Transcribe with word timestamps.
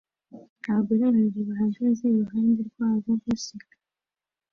Abagore 0.69 1.01
babiri 1.15 1.39
bahagaze 1.49 2.03
iruhande 2.09 2.59
rwabo 2.69 3.09
baseka 3.23 3.75